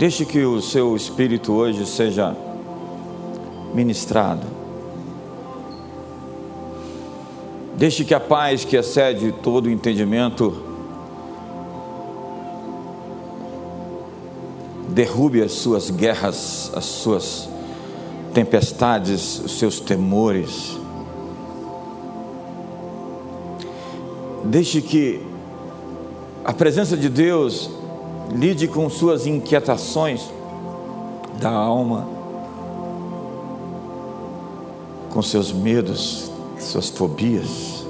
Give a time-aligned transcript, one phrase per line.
[0.00, 2.34] Deixe que o seu espírito hoje seja
[3.74, 4.46] ministrado.
[7.76, 10.56] Deixe que a paz que excede todo o entendimento
[14.88, 17.46] derrube as suas guerras, as suas
[18.32, 20.78] tempestades, os seus temores.
[24.46, 25.20] Deixe que
[26.42, 27.79] a presença de Deus
[28.32, 30.30] lide com suas inquietações
[31.40, 32.06] da alma,
[35.10, 37.84] com seus medos, suas fobias,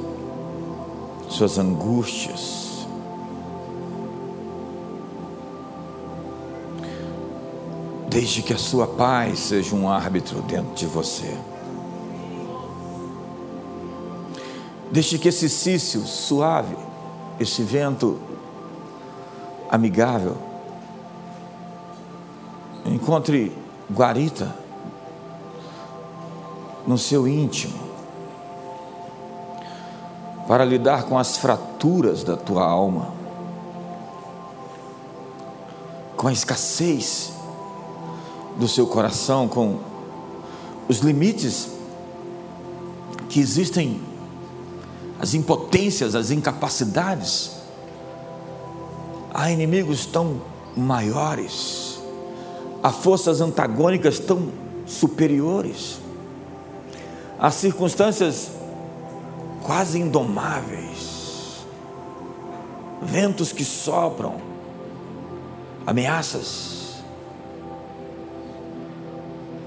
[1.29, 2.59] suas angústias.
[8.09, 11.37] Desde que a sua paz seja um árbitro dentro de você.
[14.91, 16.77] Deixe que esse cício suave,
[17.38, 18.19] esse vento
[19.70, 20.37] amigável,
[22.84, 23.57] encontre
[23.88, 24.52] guarita
[26.87, 27.79] no seu íntimo,
[30.49, 33.12] para lidar com as fraturas da tua alma,
[36.16, 37.32] com a escassez
[38.57, 39.79] do seu coração, com
[40.88, 41.71] os limites
[43.29, 44.02] que existem,
[45.21, 47.60] as impotências, as incapacidades
[49.33, 50.43] há inimigos tão
[50.77, 52.01] maiores,
[52.83, 54.51] há forças antagônicas tão
[54.87, 55.99] superiores,
[57.39, 58.53] há circunstâncias
[59.63, 61.65] quase indomáveis,
[63.03, 64.37] ventos que sopram,
[65.87, 67.03] ameaças,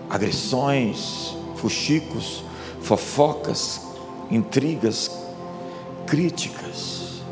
[0.09, 2.43] agressões, fuxicos,
[2.81, 3.81] fofocas,
[4.29, 5.09] intrigas,
[6.05, 7.23] críticas.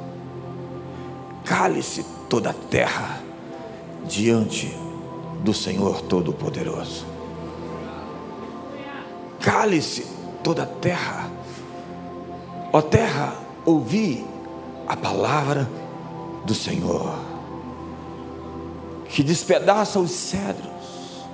[1.46, 3.22] Cale-se toda a terra
[4.06, 4.74] diante
[5.44, 7.06] do Senhor Todo-Poderoso.
[9.42, 10.08] Cale-se
[10.41, 11.30] toda a terra.
[12.72, 14.25] Ó terra, ouvi
[14.88, 15.70] a palavra
[16.46, 17.20] do Senhor,
[19.09, 21.25] que despedaça os cedros,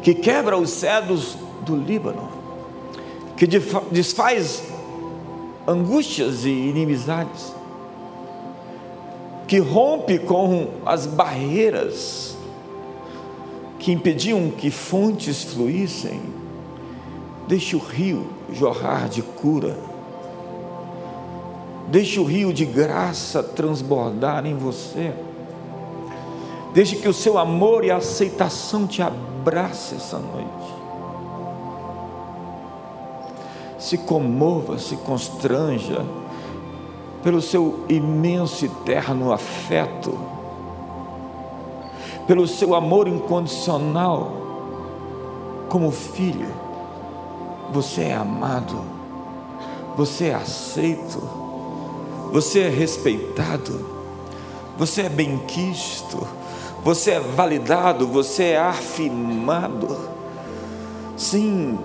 [0.00, 2.30] que quebra os cedros do Líbano,
[3.36, 3.48] que
[3.90, 4.62] desfaz
[5.66, 7.57] angústias e inimizades
[9.48, 12.36] que rompe com as barreiras
[13.78, 16.20] que impediam que fontes fluíssem.
[17.48, 19.74] Deixe o rio jorrar de cura.
[21.88, 25.14] Deixe o rio de graça transbordar em você.
[26.74, 30.74] Deixe que o seu amor e aceitação te abrace essa noite.
[33.78, 36.04] Se comova, se constranja
[37.22, 40.18] pelo seu imenso e eterno afeto,
[42.26, 44.32] pelo seu amor incondicional,
[45.68, 46.48] como filho,
[47.72, 48.80] você é amado,
[49.96, 51.20] você é aceito,
[52.32, 53.84] você é respeitado,
[54.76, 56.26] você é benquisto,
[56.84, 59.96] você é validado, você é afirmado.
[61.16, 61.78] Sim,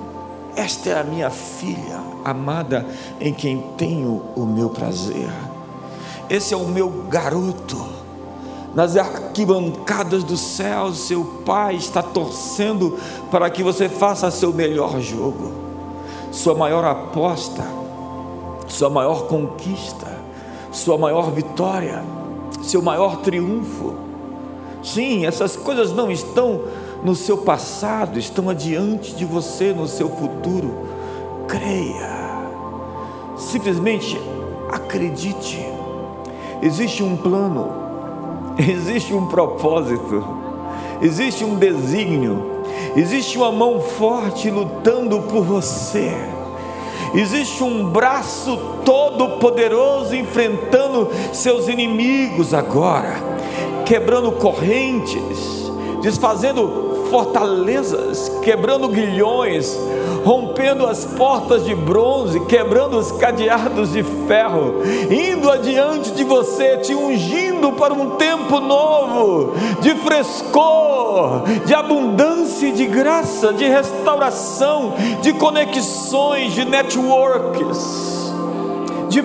[0.56, 2.86] esta é a minha filha amada
[3.19, 5.30] em quem tenho o meu prazer.
[6.30, 8.03] Esse é o meu garoto.
[8.74, 12.97] Nas arquibancadas do céu, seu pai está torcendo
[13.30, 15.52] para que você faça seu melhor jogo,
[16.31, 17.64] sua maior aposta,
[18.68, 20.08] sua maior conquista,
[20.72, 22.03] sua maior vitória,
[22.64, 23.94] seu maior triunfo.
[24.81, 26.62] Sim, essas coisas não estão
[27.03, 30.88] no seu passado, estão adiante de você no seu futuro.
[31.47, 32.09] Creia,
[33.38, 34.19] simplesmente
[34.72, 35.59] acredite.
[36.62, 37.69] Existe um plano,
[38.58, 40.25] existe um propósito,
[41.02, 42.64] existe um desígnio,
[42.96, 46.12] existe uma mão forte lutando por você.
[47.16, 53.18] Existe um braço todo poderoso enfrentando seus inimigos agora,
[53.85, 55.62] quebrando correntes,
[56.03, 59.79] desfazendo fortalezas, quebrando guilhões,
[60.26, 66.94] rompendo as portas de bronze, quebrando os cadeados de ferro, indo adiante de você, te
[66.94, 75.32] ungindo para um tempo novo, de frescor, de abundância e de graça, de restauração, de
[75.34, 78.14] conexões, de networks
[79.14, 79.22] de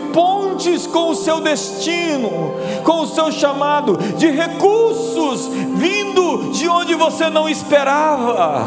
[0.86, 7.48] com o seu destino, com o seu chamado, de recursos vindo de onde você não
[7.48, 8.66] esperava,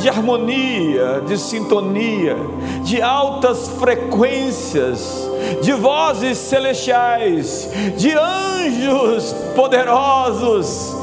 [0.00, 2.36] de harmonia, de sintonia,
[2.82, 5.28] de altas frequências,
[5.62, 10.96] de vozes celestiais, de anjos poderosos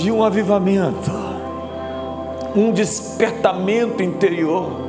[0.00, 1.10] de um avivamento,
[2.54, 4.83] um despertamento interior,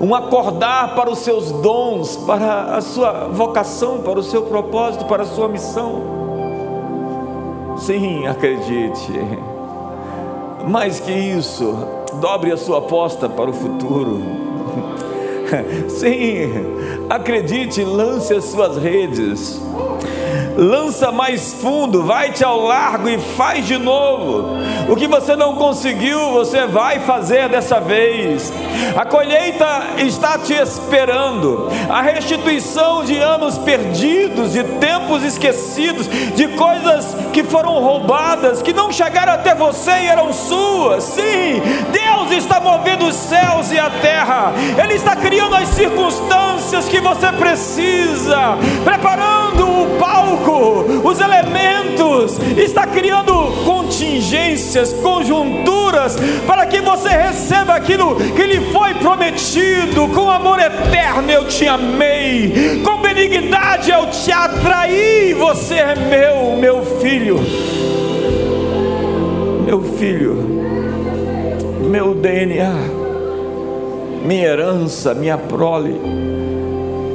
[0.00, 5.24] um acordar para os seus dons, para a sua vocação, para o seu propósito, para
[5.24, 6.02] a sua missão.
[7.76, 9.12] Sim, acredite.
[10.66, 11.76] Mais que isso,
[12.14, 14.22] dobre a sua aposta para o futuro.
[15.88, 16.50] Sim,
[17.08, 19.60] acredite, lance as suas redes
[20.60, 24.58] lança mais fundo, vai-te ao largo e faz de novo.
[24.90, 28.52] O que você não conseguiu, você vai fazer dessa vez.
[28.94, 29.66] A colheita
[29.96, 37.80] está te esperando, a restituição de anos perdidos, de tempos esquecidos, de coisas que foram
[37.80, 41.04] roubadas, que não chegaram até você e eram suas.
[41.04, 44.52] Sim, Deus está movendo os céus e a terra,
[44.82, 49.39] Ele está criando as circunstâncias que você precisa, preparando
[49.82, 50.50] o palco
[51.04, 53.32] os elementos, está criando
[53.64, 56.16] contingências, conjunturas,
[56.46, 60.08] para que você receba aquilo que lhe foi prometido.
[60.08, 65.34] Com amor eterno eu te amei, com benignidade eu te atraí.
[65.34, 67.38] Você é meu, meu filho,
[69.64, 70.36] meu filho,
[71.88, 72.74] meu DNA,
[74.24, 76.00] minha herança, minha prole,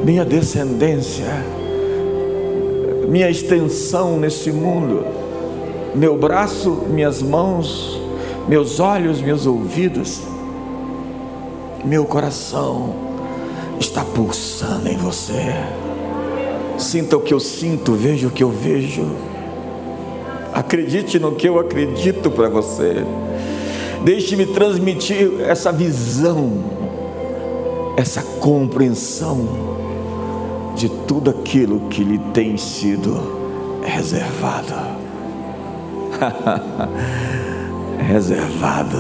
[0.04, 1.56] minha descendência
[3.08, 5.06] minha extensão nesse mundo,
[5.94, 8.00] meu braço, minhas mãos,
[8.48, 10.22] meus olhos, meus ouvidos,
[11.84, 12.94] meu coração
[13.80, 15.54] está pulsando em você.
[16.78, 19.06] Sinta o que eu sinto, veja o que eu vejo.
[20.54, 23.04] Acredite no que eu acredito para você.
[24.04, 26.52] Deixe-me transmitir essa visão,
[27.98, 29.85] essa compreensão
[30.76, 34.74] de tudo aquilo que lhe tem sido reservado.
[38.08, 38.98] reservado.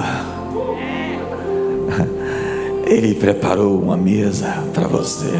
[2.85, 5.31] Ele preparou uma mesa para você.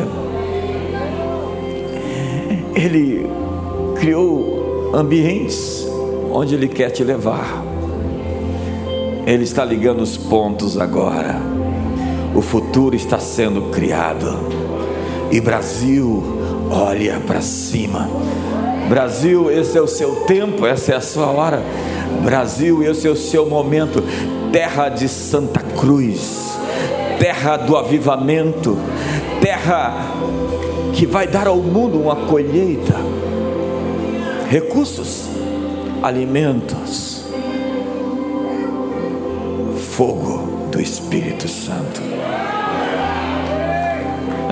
[2.76, 3.28] Ele
[3.98, 5.88] criou ambientes
[6.32, 7.64] onde Ele quer te levar.
[9.26, 11.40] Ele está ligando os pontos agora.
[12.36, 14.65] O futuro está sendo criado
[15.31, 16.24] e Brasil,
[16.69, 18.10] olha para cima.
[18.88, 21.63] Brasil, esse é o seu tempo, essa é a sua hora.
[22.24, 24.04] Brasil, esse é o seu momento.
[24.51, 26.57] Terra de Santa Cruz,
[27.19, 28.77] terra do avivamento,
[29.42, 29.94] terra
[30.94, 32.95] que vai dar ao mundo uma colheita,
[34.50, 35.25] recursos,
[36.01, 37.25] alimentos,
[39.92, 42.01] fogo do Espírito Santo.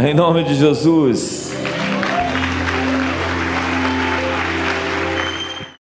[0.06, 1.63] Em nome de Jesus.